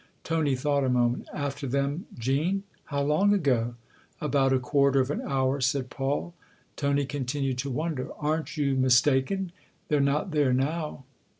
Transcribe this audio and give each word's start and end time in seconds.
Tony 0.23 0.55
thought 0.55 0.83
a 0.83 0.89
moment. 0.89 1.27
"'After 1.47 1.67
them' 1.67 2.07
Jean? 2.27 2.63
How 2.85 3.03
long 3.03 3.33
ago?"" 3.33 3.75
About 4.29 4.51
a 4.51 4.57
quarter 4.57 4.99
of 4.99 5.11
an 5.11 5.21
hour," 5.23 5.61
said 5.61 5.91
Paul. 5.91 6.33
Tony 6.75 7.05
continued 7.05 7.59
to 7.59 7.69
wonder." 7.69 8.09
Aren't 8.17 8.57
you 8.57 8.73
mis 8.75 8.99
taken? 8.99 9.51
They're 9.89 9.99
not 10.01 10.31
there 10.31 10.53
now." 10.53 11.03